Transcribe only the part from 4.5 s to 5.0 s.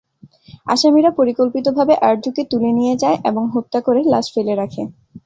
রাখে।